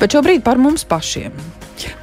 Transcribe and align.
Bet 0.00 0.12
šobrīd 0.12 0.44
par 0.44 0.60
mums 0.60 0.84
pašiem. 0.88 1.32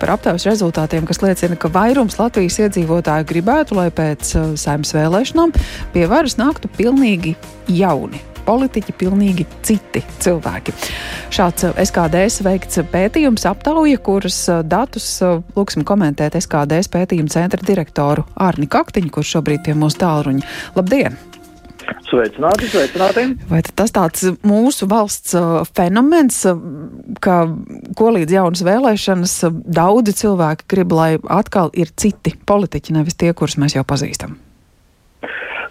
Par 0.01 0.13
aptaujas 0.13 0.45
rezultātiem, 0.47 1.05
kas 1.09 1.21
liecina, 1.23 1.57
ka 1.57 1.71
vairums 1.73 2.19
Latvijas 2.19 2.59
iedzīvotāju 2.61 3.25
gribētu, 3.29 3.77
lai 3.77 3.89
pēc 3.93 4.35
uh, 4.37 4.51
saimnes 4.59 4.93
vēlēšanām 4.93 5.55
pie 5.95 6.05
varas 6.09 6.37
nāktu 6.41 6.69
pilnīgi 6.77 7.35
jauni 7.71 8.21
politiķi, 8.43 8.93
pilnīgi 8.99 9.45
citi 9.63 10.03
cilvēki. 10.21 10.75
Šāds 11.33 11.69
uh, 11.69 11.77
SKDS 11.81 12.43
veikts 12.45 12.81
pētījums, 12.93 13.47
aptauja, 13.49 14.01
kuras 14.03 14.39
uh, 14.51 14.61
datus 14.61 15.09
lūksim 15.57 15.85
komentēt 15.87 16.37
SKDS 16.41 16.91
pētījuma 16.93 17.33
centra 17.33 17.65
direktoru 17.65 18.27
Ārni 18.37 18.69
Kaktiņu, 18.69 19.13
kurš 19.13 19.37
šobrīd 19.39 19.65
pie 19.65 19.77
mūsu 19.77 20.03
tālruņa. 20.05 20.51
Labdien! 20.77 21.32
Sveicināti, 22.07 22.69
sveicināti. 22.71 23.25
Vai 23.49 23.61
tas 23.65 23.93
tāds 23.95 24.25
mūsu 24.45 24.87
valsts 24.91 25.35
uh, 25.39 25.61
fenomens, 25.77 26.39
uh, 26.49 26.59
ka 27.23 27.43
ko 27.97 28.13
līdz 28.17 28.37
jaunas 28.37 28.63
vēlēšanas 28.67 29.35
uh, 29.47 29.59
daudzi 29.79 30.15
cilvēki 30.23 30.69
grib, 30.75 30.95
lai 30.95 31.11
atkal 31.31 31.73
ir 31.73 31.93
citi 31.97 32.35
politiķi, 32.45 32.97
nevis 32.99 33.19
tie, 33.19 33.33
kurus 33.37 33.59
mēs 33.61 33.77
jau 33.77 33.85
pazīstam? 33.87 34.37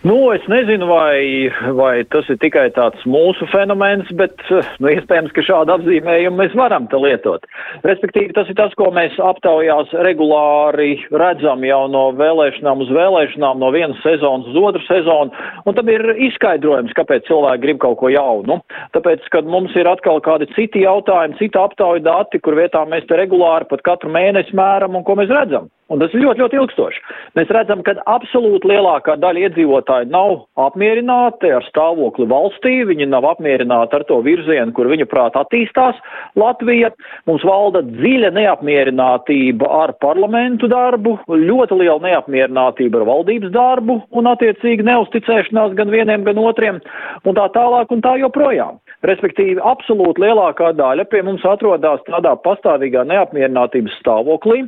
Nu, 0.02 0.32
es 0.34 0.42
nezinu, 0.50 0.86
vai, 0.90 1.46
vai 1.78 2.02
tas 2.10 2.26
ir 2.26 2.38
tikai 2.42 2.64
tāds 2.74 3.04
mūsu 3.06 3.46
fenomens, 3.52 4.08
bet 4.18 4.34
nu, 4.82 4.88
iespējams, 4.90 5.30
ka 5.30 5.44
šādu 5.46 5.76
apzīmējumu 5.76 6.40
mēs 6.40 6.56
varam 6.58 6.88
te 6.90 6.98
lietot. 6.98 7.46
Respektīvi, 7.86 8.32
tas 8.34 8.50
ir 8.50 8.56
tas, 8.58 8.74
ko 8.74 8.88
mēs 8.90 9.14
aptaujās 9.22 9.92
regulāri 10.02 10.96
redzam 11.22 11.62
jau 11.62 11.84
no 11.92 12.08
vēlēšanām 12.18 12.82
uz 12.82 12.90
vēlēšanām, 12.96 13.62
no 13.62 13.70
vienas 13.70 14.00
sezonas 14.02 14.48
uz 14.50 14.58
otru 14.58 14.82
sezonu, 14.88 15.30
un 15.70 15.78
tam 15.78 15.92
ir 15.94 16.02
izskaidrojums, 16.30 16.96
kāpēc 16.98 17.30
cilvēki 17.30 17.62
grib 17.62 17.78
kaut 17.86 18.00
ko 18.02 18.10
jaunu. 18.10 18.58
Tāpēc, 18.98 19.30
kad 19.30 19.46
mums 19.46 19.76
ir 19.78 19.86
atkal 19.86 20.18
kādi 20.26 20.50
citi 20.56 20.82
jautājumi, 20.82 21.38
cita 21.38 21.62
aptauja 21.68 22.02
dati, 22.08 22.42
kur 22.42 22.58
vietā 22.58 22.82
mēs 22.90 23.06
te 23.06 23.22
regulāri 23.22 23.70
pat 23.70 23.86
katru 23.86 24.10
mēnesi 24.10 24.58
mēram 24.58 24.98
un 24.98 25.06
ko 25.06 25.14
mēs 25.22 25.30
redzam. 25.30 25.70
Un 25.92 26.00
tas 26.00 26.12
ir 26.14 26.22
ļoti, 26.24 26.40
ļoti 26.40 26.56
ilgstoši. 26.56 27.00
Mēs 27.36 27.50
redzam, 27.52 27.82
ka 27.84 27.92
absolūti 28.08 28.70
lielākā 28.70 29.18
daļa 29.20 29.42
iedzīvotāji 29.46 30.08
nav 30.12 30.46
apmierināti 30.60 31.50
ar 31.52 31.66
stāvokli 31.66 32.24
valstī, 32.30 32.78
viņi 32.88 33.10
nav 33.12 33.26
apmierināti 33.28 33.98
ar 33.98 34.06
to 34.08 34.22
virzienu, 34.24 34.72
kur 34.72 34.88
viņa 34.88 35.06
prāt 35.10 35.36
attīstās 35.36 35.98
Latvija. 36.40 36.94
Mums 37.28 37.44
valda 37.44 37.82
dziļa 37.90 38.32
neapmierinātība 38.38 39.68
ar 39.82 39.92
parlamentu 40.00 40.70
darbu, 40.72 41.18
ļoti 41.28 41.80
liela 41.82 42.00
neapmierinātība 42.06 43.02
ar 43.02 43.08
valdības 43.10 43.52
darbu 43.52 43.98
un 44.16 44.32
attiecīgi 44.32 44.88
neusticēšanās 44.88 45.76
gan 45.76 45.92
vieniem, 45.92 46.24
gan 46.24 46.40
otriem 46.40 46.80
un 47.28 47.36
tā 47.36 47.50
tālāk 47.52 47.92
un 47.92 48.00
tā 48.04 48.16
joprojām. 48.22 48.80
Respektīvi, 49.04 49.58
absolūti 49.66 50.22
lielākā 50.22 50.72
daļa 50.78 51.04
pie 51.10 51.24
mums 51.26 51.44
atrodas 51.44 52.00
tādā 52.06 52.36
pastāvīgā 52.44 53.02
neapmierinātības 53.10 53.96
stāvoklī, 53.98 54.62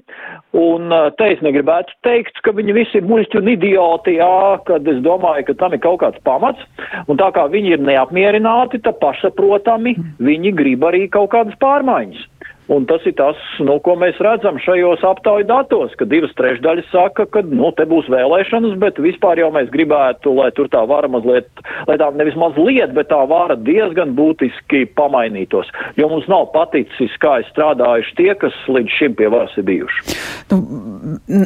un 0.58 0.90
te 1.18 1.30
es 1.34 1.42
negribētu 1.44 1.94
teikt, 2.06 2.40
ka 2.44 2.54
viņi 2.56 2.76
visi 2.76 3.00
ir 3.00 3.08
muļķi 3.08 3.40
un 3.40 3.50
idioti, 3.54 4.16
jā, 4.18 4.60
kad 4.68 4.86
es 4.90 5.00
domāju, 5.04 5.46
ka 5.48 5.56
tam 5.62 5.76
ir 5.76 5.82
kaut 5.84 6.00
kāds 6.02 6.22
pamats, 6.26 6.62
un 7.08 7.20
tā 7.20 7.30
kā 7.36 7.46
viņi 7.52 7.76
ir 7.76 7.84
neapmierināti, 7.84 8.82
tad 8.84 9.00
pašsaprotami 9.02 9.96
viņi 10.18 10.54
grib 10.58 10.86
arī 10.88 11.06
kaut 11.12 11.32
kādas 11.34 11.58
pārmaiņas. 11.62 12.28
Un 12.72 12.86
tas 12.88 13.04
ir 13.04 13.12
tas, 13.18 13.36
nu, 13.60 13.76
ko 13.84 13.92
mēs 14.00 14.16
redzam 14.24 14.56
šajos 14.62 15.02
aptauju 15.04 15.44
datos, 15.44 15.92
ka 16.00 16.06
divas 16.08 16.32
trešdaļas 16.38 16.86
saka, 16.88 17.26
ka, 17.28 17.42
nu, 17.44 17.68
te 17.76 17.84
būs 17.88 18.08
vēlēšanas, 18.08 18.78
bet 18.80 19.00
vispār 19.04 19.42
jau 19.42 19.50
mēs 19.52 19.68
gribētu, 19.74 20.32
lai 20.38 20.48
tur 20.56 20.70
tā 20.72 20.80
vara 20.88 21.10
mazliet, 21.12 21.50
lai 21.88 21.98
tā 22.00 22.08
nevis 22.16 22.38
mazliet, 22.40 22.94
bet 22.96 23.10
tā 23.12 23.20
vara 23.28 23.58
diezgan 23.60 24.14
būtiski 24.16 24.86
pamainītos, 24.96 25.68
jo 26.00 26.08
mums 26.08 26.28
nav 26.32 26.46
paticis, 26.54 27.12
kā 27.20 27.42
ir 27.42 27.50
strādājuši 27.50 28.16
tie, 28.16 28.30
kas 28.40 28.56
līdz 28.72 28.96
šim 28.96 29.18
pie 29.18 29.28
varas 29.34 29.52
ir 29.60 29.68
bijuši. 29.68 30.16
Nu, 30.52 30.60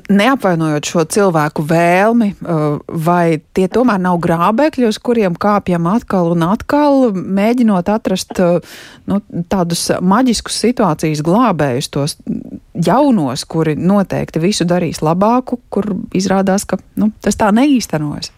neapvainojot 0.07 0.93
šo 0.93 1.03
cilvēku 1.19 1.67
vēlmi, 1.67 2.31
uh, 2.39 2.79
vai 3.09 3.41
tie 3.59 3.67
tomēr 3.67 3.99
nav 4.07 4.21
grābekļi, 4.23 4.87
uz 4.87 5.03
kuriem 5.03 5.35
kāpjam 5.35 5.91
atkal 5.91 6.31
un 6.37 6.47
atkal, 6.47 7.11
mēģinot 7.13 7.91
atrast 7.91 8.39
uh, 8.39 8.63
nu, 9.11 9.21
tādus 9.51 9.89
maģiskus 9.99 10.63
situācijas, 10.63 11.08
Latvijas 11.09 11.23
glābējus, 11.25 11.89
tos 11.89 12.17
jaunos, 12.85 13.45
kuri 13.49 13.75
noteikti 13.77 14.41
visu 14.43 14.67
darīs 14.69 15.01
labāku, 15.01 15.59
kur 15.73 15.87
izrādās, 16.13 16.67
ka 16.69 16.77
nu, 17.01 17.11
tas 17.25 17.37
tā 17.37 17.49
neīstenojas. 17.55 18.29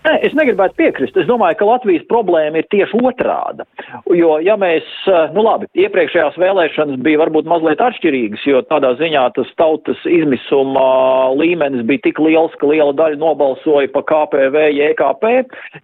Nē, 0.00 0.14
es 0.26 0.34
negribētu 0.38 0.78
piekrist. 0.78 1.16
Es 1.18 1.28
domāju, 1.28 1.58
ka 1.60 1.68
Latvijas 1.68 2.04
problēma 2.10 2.62
ir 2.62 2.68
tieši 2.72 2.98
otrāda. 3.02 3.66
Jo, 4.14 4.36
ja 4.42 4.56
mēs, 4.60 4.86
eh, 5.10 5.32
nu 5.36 5.44
labi, 5.44 5.68
iepriekšējās 5.76 6.38
vēlēšanas 6.40 7.02
bija 7.04 7.20
varbūt 7.22 7.48
mazliet 7.48 7.82
atšķirīgas, 7.82 8.46
jo 8.46 8.62
tādā 8.70 8.94
ziņā 9.00 9.24
tas 9.36 9.50
tautas 9.60 10.00
izmisuma 10.08 11.34
līmenis 11.36 11.84
bija 11.88 12.04
tik 12.08 12.18
liels, 12.18 12.54
ka 12.60 12.66
liela 12.66 12.92
daļa 12.96 13.18
nobalsoja 13.20 13.92
pa 13.92 14.02
KPV, 14.02 14.66
JKP 14.78 15.32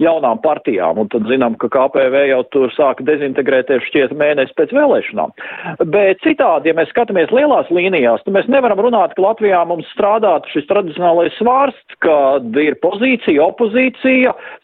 jaunām 0.03 0.41
partijām, 0.43 0.99
un 0.99 1.09
tad 1.13 1.29
zinām, 1.31 1.57
ka 1.59 1.69
KPV 1.69 2.25
jau 2.33 2.43
tur 2.55 2.73
sāka 2.77 3.05
dezintegrēties 3.05 3.87
šķiet 3.91 4.15
mēnesi 4.19 4.55
pēc 4.59 4.75
vēlēšanām. 4.77 5.35
Bet 5.93 6.23
citādi, 6.25 6.71
ja 6.71 6.75
mēs 6.79 6.91
skatāmies 6.93 7.33
lielās 7.35 7.71
līnijās, 7.75 8.25
tad 8.25 8.37
mēs 8.37 8.49
nevaram 8.49 8.81
runāt, 8.89 9.15
ka 9.17 9.25
Latvijā 9.25 9.65
mums 9.69 9.89
strādātu 9.95 10.53
šis 10.55 10.69
tradicionālais 10.71 11.35
svārsts, 11.39 11.99
kad 12.05 12.57
ir 12.61 12.79
pozīcija, 12.83 13.43
opozīcija, 13.51 13.98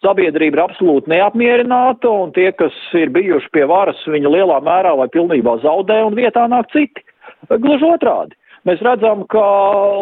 sabiedrība 0.05 0.59
ir 0.59 0.63
absolūti 0.65 1.11
neapmierināta, 1.13 2.11
un 2.11 2.33
tie, 2.37 2.51
kas 2.57 2.75
ir 2.99 3.13
bijuši 3.15 3.51
pie 3.55 3.67
varas, 3.71 4.01
viņi 4.07 4.33
lielā 4.37 4.61
mērā 4.65 4.95
vai 4.99 5.09
pilnībā 5.13 5.59
zaudē, 5.65 6.01
un 6.07 6.17
vietā 6.19 6.47
nāk 6.51 6.71
citi. 6.73 7.05
Gluži 7.51 7.87
otrādi. 7.95 8.37
Mēs 8.65 8.81
redzam, 8.81 9.27
ka 9.29 9.45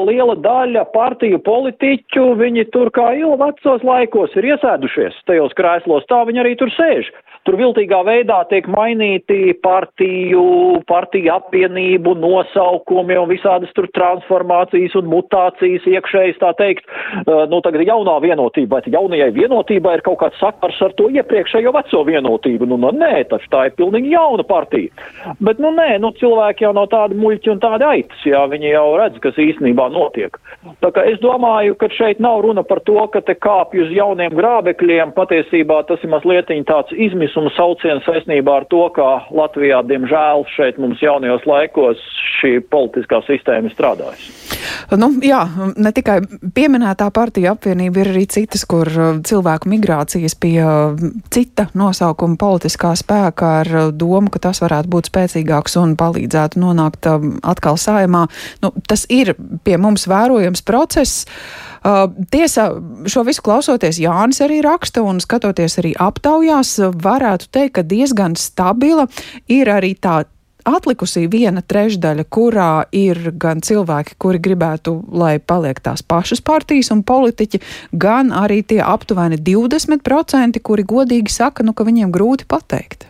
liela 0.06 0.36
daļa 0.38 0.84
partiju 0.94 1.40
politiķu, 1.42 2.28
viņi 2.38 2.68
tur 2.70 2.92
kā 2.94 3.08
jau 3.18 3.32
vecos 3.40 3.82
laikos 3.82 4.36
ir 4.38 4.52
iesēdušies 4.52 5.16
tajos 5.26 5.56
krēslos, 5.58 6.06
tā 6.06 6.20
viņi 6.28 6.44
arī 6.44 6.54
tur 6.60 6.70
sēž. 6.76 7.10
Tur 7.42 7.56
viltīgā 7.58 7.98
veidā 8.06 8.36
tiek 8.46 8.68
mainīti 8.70 9.56
partiju, 9.66 10.42
partiju 10.86 11.32
apvienību 11.34 12.12
nosaukumi 12.22 13.16
un 13.18 13.26
visādas 13.32 13.72
tur 13.74 13.88
transformācijas 13.96 14.94
un 15.00 15.08
mutācijas 15.10 15.88
iekšējas, 15.90 16.38
tā 16.38 16.52
teikt. 16.60 16.86
Uh, 17.24 17.42
nu, 17.50 17.58
tagad 17.66 17.82
jaunā 17.88 18.14
vienotība, 18.22 18.78
vai 18.78 18.94
jaunajai 18.94 19.32
vienotībai 19.34 19.96
ir 19.98 20.04
kaut 20.06 20.20
kāds 20.20 20.38
sakars 20.38 20.78
ar 20.86 20.94
to 20.94 21.08
iepriekšējo 21.10 21.72
veco 21.74 22.04
vienotību. 22.06 22.68
Nu, 22.70 22.78
nu 22.78 22.92
nē, 22.94 23.24
taču 23.32 23.50
tā 23.50 23.64
ir 23.66 23.74
pilnīgi 23.80 24.14
jauna 24.14 24.46
partija. 24.46 24.94
Bet, 25.42 25.58
nu, 25.58 25.74
nē, 25.74 25.98
nu, 26.04 26.12
cilvēki 26.22 26.68
jau 26.68 26.72
nav 26.78 26.92
tādi 26.94 27.18
muļķi 27.18 27.54
un 27.56 27.64
tādi 27.66 27.88
aitas, 27.88 28.22
jā, 28.22 28.44
viņi 28.54 28.70
jau 28.70 28.86
redz, 29.02 29.18
kas 29.24 29.42
īstenībā 29.42 29.88
notiek. 29.90 30.38
Tā 30.78 30.92
kā 30.94 31.08
es 31.10 31.18
domāju, 31.18 31.74
ka 31.74 31.90
šeit 31.90 32.22
nav 32.22 32.44
runa 32.46 32.62
par 32.62 32.84
to, 32.86 33.00
ka 33.10 33.18
te 33.26 33.34
kāpj 33.34 33.82
uz 33.88 33.92
jauniem 33.98 34.38
grābekļiem, 34.38 35.10
patiesībā 35.18 35.82
tas 35.90 36.06
ir 36.06 36.14
mazliet 36.14 36.54
tāds 36.70 36.94
izmisums 36.94 37.31
izmisuma 37.32 37.50
sauciens 37.56 38.04
saistībā 38.04 38.60
ar 38.60 38.66
to, 38.68 38.88
ka 38.94 39.26
Latvijā, 39.32 39.82
diemžēl, 39.88 40.44
šeit 40.54 40.78
mums 40.78 41.00
jaunajos 41.00 41.46
laikos 41.46 41.98
šī 42.40 42.60
politiskā 42.68 43.22
sistēma 43.26 43.68
ir 43.68 43.74
strādājusi. 43.74 44.32
Nu, 44.98 45.08
jā, 45.24 45.40
ne 45.76 45.92
tikai 45.92 46.20
pieminētā 46.54 47.08
partija 47.14 47.54
apvienība, 47.56 48.02
ir 48.02 48.12
arī 48.12 48.26
citas, 48.30 48.64
kur 48.68 48.86
uh, 48.92 49.18
cilvēku 49.24 49.70
migrācijas 49.72 50.36
pie 50.38 50.58
uh, 50.62 51.00
cita 51.32 51.68
nosaukuma 51.74 52.36
politiskā 52.38 52.92
spēka 52.98 53.50
ar 53.62 53.72
uh, 53.72 53.90
domu, 53.90 54.30
ka 54.30 54.42
tas 54.50 54.62
varētu 54.62 54.92
būt 54.92 55.10
spēcīgāks 55.10 55.78
un 55.80 55.96
palīdzētu 55.96 56.62
nonākt 56.62 57.08
um, 57.10 57.36
atkal 57.42 57.80
saimā. 57.80 58.26
Nu, 58.62 58.74
tas 58.88 59.06
ir 59.10 59.34
pie 59.64 59.78
mums 59.80 60.06
vērojams 60.10 60.64
process. 60.68 61.24
Uh, 61.82 62.04
tiesa, 62.30 62.68
šo 63.10 63.24
visu 63.26 63.42
klausoties, 63.42 63.98
Jānis 63.98 64.38
arī 64.44 64.60
raksta 64.62 65.02
un 65.02 65.18
skatoties 65.22 65.80
arī 65.82 65.96
aptaujās, 65.98 66.76
varētu 66.94 67.50
teikt, 67.50 67.74
ka 67.78 67.82
diezgan 67.82 68.36
stabila 68.38 69.08
ir 69.50 69.70
arī 69.72 69.96
tā 69.98 70.22
atlikusī 70.68 71.26
viena 71.30 71.62
trešdaļa, 71.62 72.24
kurā 72.30 72.84
ir 72.94 73.32
gan 73.40 73.62
cilvēki, 73.64 74.16
kuri 74.22 74.40
gribētu, 74.42 74.94
lai 75.10 75.36
paliek 75.38 75.80
tās 75.82 76.04
pašas 76.06 76.42
partijas 76.44 76.92
un 76.94 77.02
politiķi, 77.06 77.60
gan 77.92 78.30
arī 78.30 78.62
tie 78.62 78.78
aptuveni 78.84 79.40
20%, 79.42 80.62
kuri 80.62 80.86
godīgi 80.86 81.34
saka, 81.34 81.66
nu, 81.66 81.74
ka 81.74 81.86
viņiem 81.88 82.14
grūti 82.14 82.46
pateikt. 82.48 83.08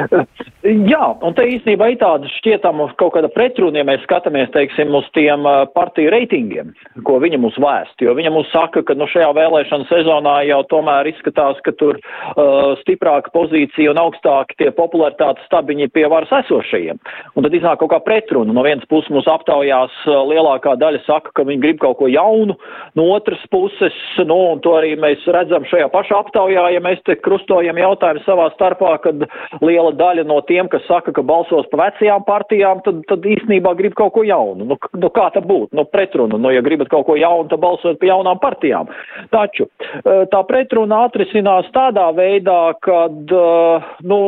Jā, 0.92 1.04
un 1.24 1.34
te 1.36 1.46
īstenībā 1.48 1.90
ir 1.92 1.98
tāda 2.02 2.28
šķietama 2.36 2.90
kaut 3.00 3.14
kāda 3.14 3.30
pretruna, 3.32 3.80
ja 3.80 3.86
mēs 3.88 4.02
skatāmies, 4.04 4.50
teiksim, 4.54 4.92
uz 4.96 5.06
tiem 5.16 5.46
partiju 5.74 6.12
reitingiem, 6.12 6.74
ko 7.06 7.16
viņa 7.22 7.40
mums 7.40 7.56
vēst, 7.60 7.96
jo 8.04 8.12
viņa 8.16 8.32
mums 8.34 8.50
saka, 8.52 8.82
ka 8.86 8.96
nu 8.98 9.08
šajā 9.10 9.30
vēlēšana 9.36 9.88
sezonā 9.88 10.34
jau 10.50 10.60
tomēr 10.70 11.08
izskatās, 11.10 11.60
ka 11.64 11.72
tur 11.80 11.96
uh, 12.00 12.74
stiprāka 12.82 13.32
pozīcija 13.34 13.94
un 13.94 14.02
augstāki 14.02 14.58
tie 14.60 14.70
popularitātes 14.76 15.46
stabiņi 15.48 15.88
pie 15.94 16.04
varas 16.12 16.32
esošajiem. 16.42 17.00
Un 17.34 17.46
tad 17.46 17.56
iznāk 17.56 17.80
kaut 17.80 17.92
kā 17.94 18.00
pretruna. 18.04 18.52
No 18.52 18.64
vienas 18.66 18.86
puses 18.90 19.10
mums 19.12 19.28
aptaujās 19.30 19.94
lielākā 20.06 20.76
daļa 20.80 21.02
saka, 21.06 21.32
ka 21.36 21.46
viņi 21.48 21.64
grib 21.64 21.80
kaut 21.82 21.98
ko 22.00 22.10
jaunu, 22.10 22.56
no 22.98 23.08
otras 23.14 23.40
puses, 23.52 23.96
nu, 24.20 24.38
un 24.52 24.62
to 24.64 24.76
arī 24.78 24.92
mēs 25.00 25.24
redzam 25.32 25.64
šajā 25.68 25.88
pašā 25.92 26.20
aptaujā, 26.20 26.68
ja 26.74 26.84
mēs 26.84 27.00
te 27.08 27.16
krustojam 27.16 27.80
jautājumu 27.80 28.24
savā 28.26 28.50
starpā, 28.54 28.96
kad 29.04 29.26
liela 29.64 29.89
liela 29.90 29.98
daļa 29.98 30.26
no 30.26 30.40
tiem, 30.46 30.68
kas 30.68 30.82
saka, 30.86 31.12
ka 31.12 31.22
balsos 31.22 31.66
pa 31.70 31.90
vecajām 31.90 32.24
partijām, 32.24 32.80
tad, 32.84 33.02
tad 33.08 33.24
īstenībā 33.24 33.74
grib 33.76 33.94
kaut 33.94 34.14
ko 34.14 34.22
jaunu. 34.22 34.64
Nu, 34.64 34.76
nu 34.94 35.10
kā 35.10 35.30
tā 35.32 35.40
būtu? 35.40 35.74
Nu, 35.74 35.84
pretruna. 35.84 36.38
Nu, 36.38 36.50
ja 36.50 36.62
gribat 36.62 36.88
kaut 36.88 37.06
ko 37.06 37.16
jaunu, 37.16 37.48
tad 37.48 37.60
balsot 37.60 37.98
pa 38.00 38.06
jaunām 38.06 38.38
partijām. 38.40 38.88
Taču 39.30 39.66
uh, 39.66 40.26
tā 40.30 40.42
pretruna 40.46 41.06
atrisinās 41.06 41.68
tādā 41.72 42.10
veidā, 42.14 42.74
kad, 42.80 43.32
uh, 43.32 43.82
nu, 44.02 44.20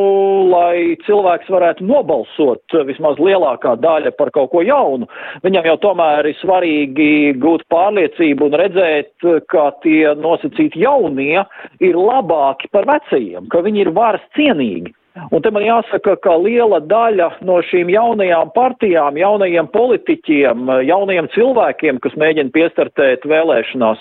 lai 0.50 0.97
cilvēks 1.06 1.50
varētu 1.50 1.85
nobalsot 1.87 2.79
vismaz 2.87 3.19
lielākā 3.19 3.76
daļa 3.81 4.15
par 4.19 4.32
kaut 4.32 4.53
ko 4.53 4.62
jaunu, 4.62 5.08
viņam 5.43 5.67
jau 5.73 5.79
tomēr 5.88 6.31
ir 6.31 6.38
svarīgi 6.41 7.35
gūt 7.43 7.67
pārliecību 7.73 8.49
un 8.49 8.58
redzēt, 8.61 9.12
ka 9.50 9.70
tie 9.82 10.15
nosacīti 10.19 10.82
jaunie 10.82 11.43
ir 11.82 11.99
labāki 11.99 12.70
par 12.73 12.88
vecajiem, 12.88 13.49
ka 13.53 13.62
viņi 13.65 13.87
ir 13.87 13.94
varas 13.94 14.25
cienīgi. 14.37 14.93
Un 15.12 15.43
te 15.44 15.50
man 15.53 15.64
jāsaka, 15.64 16.14
ka 16.25 16.35
liela 16.41 16.79
daļa 16.88 17.29
no 17.44 17.59
šīm 17.69 17.91
jaunajām 17.93 18.53
partijām, 18.55 19.19
jaunajiem 19.20 19.69
politiķiem, 19.75 20.70
jaunajiem 20.88 21.29
cilvēkiem, 21.35 21.99
kas 22.05 22.17
mēģina 22.20 22.53
piestartēt 22.55 23.26
vēlēšanās, 23.29 24.00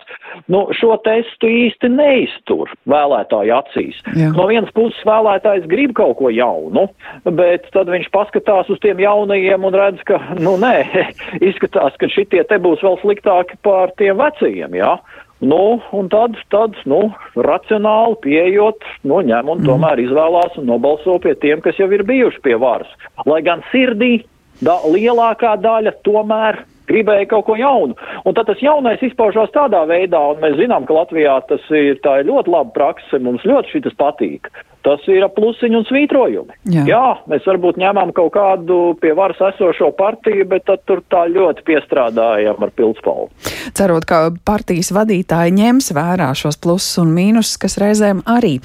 nu, 0.54 0.64
šo 0.78 0.96
testu 1.04 1.50
īsti 1.52 1.92
neiztur 1.92 2.72
vēlētāju 2.92 3.56
acīs. 3.58 4.00
Jā. 4.16 4.32
No 4.38 4.48
vienas 4.52 4.72
puses 4.78 5.00
vēlētājs 5.08 5.68
grib 5.72 5.96
kaut 6.00 6.16
ko 6.22 6.32
jaunu, 6.32 6.88
bet 7.28 7.68
tad 7.76 7.92
viņš 7.92 8.08
paskatās 8.16 8.72
uz 8.72 8.80
tiem 8.84 9.04
jaunajiem 9.04 9.68
un 9.68 9.76
redz, 9.82 10.06
ka, 10.08 10.22
nu, 10.40 10.56
nē, 10.62 10.78
izskatās, 11.50 12.00
ka 12.00 12.08
šitie 12.12 12.46
te 12.48 12.62
būs 12.62 12.84
vēl 12.86 13.02
sliktāki 13.04 13.60
par 13.68 13.92
tiem 14.00 14.16
vecajiem, 14.22 14.80
jā. 14.80 14.96
Nu, 15.42 15.82
un 15.98 16.10
tad, 16.14 16.36
tad, 16.54 16.76
nu, 16.86 17.00
racionāli 17.34 18.20
pieejot, 18.22 18.86
nu, 19.10 19.24
ņem 19.26 19.48
un 19.50 19.64
mm. 19.64 19.66
tomēr 19.66 20.02
izvēlās 20.04 20.60
un 20.62 20.68
nobalso 20.70 21.16
pie 21.24 21.34
tiem, 21.42 21.64
kas 21.66 21.80
jau 21.82 21.88
ir 21.90 22.04
bijuši 22.06 22.44
pie 22.46 22.60
varas. 22.62 22.92
Lai 23.26 23.40
gan 23.46 23.64
sirdī 23.72 24.20
da, 24.62 24.78
lielākā 24.86 25.56
daļa 25.64 25.96
tomēr 26.06 26.62
gribēja 26.92 27.26
kaut 27.32 27.48
ko 27.48 27.58
jaunu. 27.58 27.98
Un 28.26 28.38
tad 28.38 28.52
tas 28.52 28.62
jaunais 28.62 29.02
izpaužās 29.02 29.50
tādā 29.56 29.82
veidā, 29.90 30.22
un 30.34 30.44
mēs 30.44 30.60
zinām, 30.60 30.86
ka 30.86 31.00
Latvijā 31.00 31.40
tas 31.50 31.66
ir, 31.74 31.98
ir 31.98 32.30
ļoti 32.30 32.54
laba 32.54 32.76
prakse, 32.76 33.22
mums 33.24 33.48
ļoti 33.48 33.80
šis 33.80 33.98
patīk 33.98 34.52
tas 34.86 35.04
ir 35.12 35.26
plusiņi 35.36 35.78
un 35.78 35.86
svītrojumi. 35.88 36.58
Jā. 36.74 36.84
Jā, 36.90 37.06
mēs 37.32 37.46
varbūt 37.48 37.80
ņemam 37.82 38.14
kaut 38.18 38.34
kādu 38.36 38.80
pie 39.02 39.14
varas 39.18 39.40
esošo 39.52 39.92
partiju, 39.98 40.48
bet 40.52 40.66
tad 40.70 40.84
tur 40.90 41.04
tā 41.12 41.24
ļoti 41.30 41.66
piestrādājam 41.68 42.62
ar 42.66 42.74
pildspalvu. 42.78 43.30
Cerot, 43.78 44.06
ka 44.10 44.22
partijas 44.48 44.92
vadītāji 44.96 45.54
ņems 45.58 45.92
vērā 45.96 46.32
šos 46.38 46.60
plusus 46.62 46.98
un 47.02 47.14
mīnusus, 47.16 47.60
kas 47.62 47.78
reizēm 47.82 48.24
arī 48.30 48.58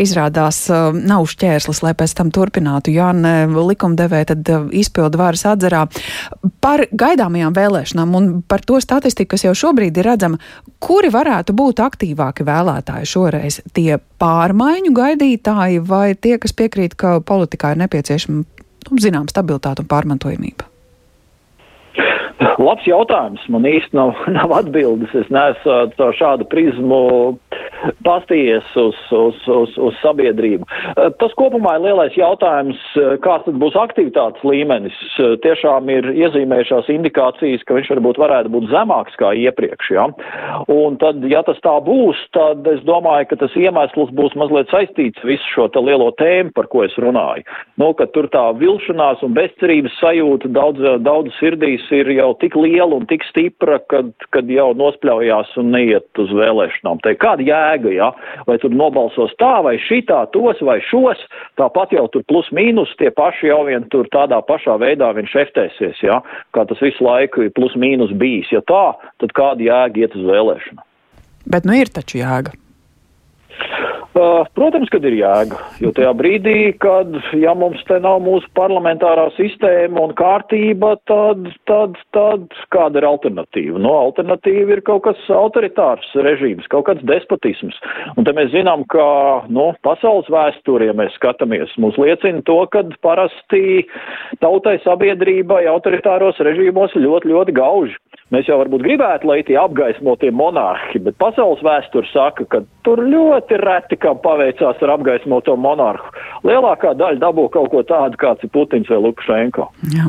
izrādās 0.00 0.62
uh, 0.70 0.94
nav 0.94 1.26
šķērslis, 1.30 1.82
lai 1.84 1.94
pēc 1.98 2.16
tam 2.18 2.30
turpinātu 2.34 2.94
Jāne 2.94 3.34
likumdevē, 3.54 4.24
tad 4.30 4.50
uh, 4.52 4.68
izpildu 4.74 5.20
varas 5.20 5.44
atzarā 5.50 5.84
par 6.64 6.86
gaidāmajām 6.92 7.56
vēlēšanām 7.56 8.18
un 8.18 8.30
par 8.48 8.64
to 8.66 8.78
statistiku, 8.82 9.34
kas 9.34 9.46
jau 9.46 9.54
šobrīd 9.64 9.98
ir 10.00 10.10
redzama, 10.12 10.40
kuri 10.84 11.10
varētu 11.12 11.56
būt 11.56 11.82
aktīvāki 11.84 12.46
vēlētāji 12.46 13.10
šoreiz? 13.10 13.60
Tie 13.76 13.98
pārmaiņu 14.20 14.92
gaidītāji 14.94 15.63
vai 15.80 16.14
tie, 16.14 16.36
kas 16.42 16.54
piekrīt, 16.56 16.96
ka 17.00 17.18
politikā 17.24 17.74
ir 17.74 17.82
nepieciešama 17.84 18.44
nu, 18.44 19.00
zinām 19.02 19.28
stabilitāte 19.30 19.84
un 19.84 19.90
pārmantojamība? 19.90 20.70
Labs 22.58 22.86
jautājums. 22.86 23.42
Man 23.52 23.66
īsti 23.68 23.96
nav, 23.96 24.14
nav 24.38 24.54
atbildes. 24.58 25.14
Es 25.16 25.30
neesmu 25.32 25.78
caur 25.98 26.16
šādu 26.18 26.48
prizmu 26.50 27.00
pastījies 28.06 28.74
uz, 28.80 28.98
uz, 29.14 29.40
uz, 29.50 29.74
uz 29.78 29.98
sabiedrību. 30.02 30.66
Tas 31.20 31.34
kopumā 31.38 31.76
ir 31.78 31.86
lielais 31.88 32.16
jautājums, 32.18 32.80
kāds 33.24 33.46
tad 33.48 33.58
būs 33.60 33.76
aktivitātes 33.78 34.44
līmenis. 34.46 34.96
Tiešām 35.44 35.90
ir 35.92 36.08
iezīmējušās 36.14 36.90
indikācijas, 36.94 37.64
ka 37.66 37.78
viņš 37.78 37.90
varbūt 37.94 38.20
varētu 38.22 38.52
būt 38.54 38.70
zemāks 38.72 39.18
kā 39.20 39.34
iepriekš. 39.44 39.90
Ja? 39.94 40.08
Un 40.72 40.98
tad, 41.02 41.22
ja 41.30 41.44
tas 41.46 41.60
tā 41.64 41.74
būs, 41.84 42.20
tad 42.36 42.66
es 42.70 42.82
domāju, 42.86 43.30
ka 43.30 43.40
tas 43.44 43.56
iemesls 43.58 44.12
būs 44.16 44.36
mazliet 44.38 44.70
saistīts 44.72 45.24
visu 45.26 45.52
šo 45.54 45.68
lielo 45.84 46.10
tēmu, 46.18 46.52
par 46.54 46.68
ko 46.72 46.84
es 46.86 46.94
runāju. 47.00 47.44
Nu, 47.80 47.90
ka 47.98 48.06
tur 48.14 48.28
tā 48.32 48.44
vilšanās 48.60 49.22
un 49.26 49.34
bezcerības 49.36 49.96
sajūta 50.00 50.50
daudz, 50.54 50.82
daudz 51.04 51.34
sirdīs 51.40 51.84
ir 51.94 52.10
jau 52.14 52.30
tik 52.40 52.56
liela 52.58 52.92
un 52.94 53.08
tik 53.10 53.24
stipra, 53.30 53.80
kad, 53.90 54.12
kad 54.34 54.50
jau 54.50 54.70
nospļaujās 54.78 55.54
un 55.60 55.72
neiet 55.74 56.22
uz 56.22 56.32
vēlēšanām. 56.34 57.02
Te 57.04 57.16
kāda 57.20 57.44
jēga, 57.44 57.73
ja? 57.94 58.10
Vai 58.46 58.58
tur 58.62 58.74
nobalsos 58.74 59.34
tā 59.40 59.52
vai 59.66 59.76
šitā, 59.82 60.24
tos 60.34 60.60
vai 60.64 60.78
šos, 60.90 61.20
tāpat 61.60 61.94
jau 61.96 62.06
tur 62.12 62.24
plus 62.30 62.48
mīnus 62.54 62.94
tie 63.00 63.10
paši 63.14 63.50
jau 63.50 63.62
vien 63.68 63.86
tur 63.90 64.08
tādā 64.14 64.40
pašā 64.46 64.78
veidā 64.82 65.12
viņš 65.16 65.36
eftēsies, 65.44 66.02
ja? 66.06 66.20
Kā 66.54 66.66
tas 66.70 66.82
visu 66.84 67.04
laiku 67.04 67.46
ir 67.46 67.54
plus 67.54 67.76
mīnus 67.76 68.14
bijis. 68.18 68.52
Ja 68.54 68.62
tā, 68.64 68.84
tad 69.22 69.34
kāda 69.36 69.64
jēga 69.66 70.06
iet 70.06 70.18
uz 70.18 70.26
vēlēšanu? 70.28 70.84
Bet 71.50 71.66
nu 71.68 71.76
ir 71.76 71.90
taču 71.92 72.22
jēga. 72.22 72.54
Uh, 74.14 74.44
protams, 74.54 74.86
kad 74.94 75.02
ir 75.08 75.16
jēga, 75.18 75.56
jo 75.82 75.90
tajā 75.90 76.12
brīdī, 76.14 76.58
kad, 76.78 77.16
ja 77.34 77.50
mums 77.58 77.80
te 77.88 77.96
nav 77.98 78.20
mūsu 78.22 78.46
parlamentārā 78.54 79.24
sistēma 79.34 80.04
un 80.04 80.12
kārtība, 80.14 80.92
tad, 81.10 81.48
tad, 81.66 81.98
tad 82.14 82.44
kāda 82.70 83.02
ir 83.02 83.08
alternatīva? 83.08 83.82
No, 83.82 83.96
alternatīva 84.04 84.76
ir 84.76 84.84
kaut 84.86 85.02
kas 85.08 85.18
autoritārs 85.34 86.06
režīms, 86.14 86.70
kaut 86.70 86.86
kāds 86.86 87.02
despotisms. 87.10 87.80
Un 88.14 88.28
te 88.28 88.36
mēs 88.38 88.52
zinām, 88.54 88.86
ka, 88.94 89.08
no, 89.50 89.72
pasaules 89.82 90.30
vēsturē, 90.30 90.92
ja 90.92 90.94
mēs 90.94 91.18
skatāmies, 91.18 91.74
mums 91.82 91.98
liecina 91.98 92.46
to, 92.46 92.60
ka 92.70 92.86
parasti 93.02 93.82
tautai 94.38 94.78
sabiedrībai 94.86 95.64
autoritāros 95.74 96.38
režīmos 96.38 96.94
ļoti, 96.94 97.34
ļoti 97.34 97.58
gauži. 97.58 97.98
Mēs 98.32 98.48
jau 98.48 98.56
varbūt 98.56 98.84
gribētu, 98.86 99.28
lai 99.28 99.42
tie 99.44 99.58
apgaismotie 99.60 100.30
monarhi, 100.32 101.00
bet 101.04 101.18
pasaules 101.20 101.60
vēsture 101.64 102.08
saka, 102.08 102.46
ka 102.48 102.62
tur 102.86 103.02
ļoti 103.04 103.58
reti 103.60 103.98
kam 104.00 104.22
paveicās 104.24 104.80
ar 104.80 104.94
apgaismoto 104.96 105.56
monarhu. 105.60 106.08
Lielākā 106.48 106.94
daļa 106.96 107.20
dabū 107.20 107.50
kaut 107.52 107.68
ko 107.74 107.84
tādu, 107.84 108.16
kāds 108.20 108.46
ir 108.46 108.52
Putins 108.54 108.88
vai 108.88 109.02
Lukašenko. 109.04 109.68
Jā. 109.92 110.08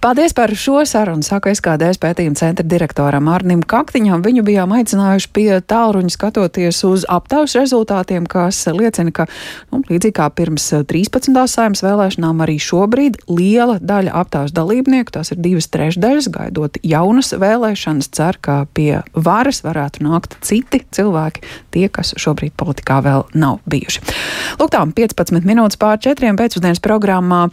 Paldies 0.00 0.32
par 0.32 0.52
šo 0.56 0.82
sarunu, 0.88 1.24
saka 1.24 1.52
SKDS 1.54 2.00
pētījuma 2.02 2.38
centra 2.38 2.64
direktoram 2.66 3.28
Arnim 3.32 3.62
Kaktiņam. 3.66 4.22
Viņu 4.24 4.44
bijām 4.46 4.72
aicinājuši 4.76 5.30
pie 5.34 5.48
tālruņa 5.60 6.12
skatoties 6.14 6.80
uz 6.88 7.06
aptaujas 7.10 7.56
rezultātiem, 7.58 8.26
kas 8.30 8.62
liecina, 8.72 9.12
ka 9.14 9.26
nu, 9.72 9.82
līdzīgi 9.88 10.16
kā 10.16 10.28
pirms 10.34 10.66
13. 10.90 11.32
saimnes 11.50 11.84
vēlēšanām 11.84 12.42
arī 12.44 12.56
šobrīd 12.62 13.20
liela 13.30 13.78
daļa 13.80 14.14
aptaujas 14.24 14.54
dalībnieku, 14.56 15.14
tās 15.14 15.34
ir 15.34 15.42
divas 15.44 15.68
trešdaļas, 15.74 16.30
gaidot 16.34 16.78
jaunas 16.84 17.34
vēlēšanas, 17.40 18.10
cer, 18.14 18.40
ka 18.44 18.64
pie 18.76 19.02
varas 19.14 19.62
varētu 19.64 20.04
nākt 20.06 20.38
citi 20.44 20.82
cilvēki, 20.94 21.44
tie, 21.74 21.86
kas 21.92 22.14
šobrīd 22.20 22.56
politikā 22.60 23.00
vēl 23.04 23.26
nav 23.36 23.60
bijuši. 23.70 24.04
Lūk, 24.60 24.72
tā 24.74 24.84
15 24.84 25.48
minūtes 25.48 25.80
pār 25.80 26.00
četriem 26.02 26.38
pēcpusdienas 26.38 26.82
programmā 26.84 27.46